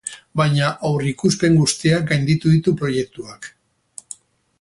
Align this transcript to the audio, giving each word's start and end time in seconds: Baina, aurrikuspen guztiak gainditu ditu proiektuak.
Baina, 0.39 0.69
aurrikuspen 0.87 1.57
guztiak 1.59 2.07
gainditu 2.13 2.55
ditu 2.57 2.73
proiektuak. 2.81 3.51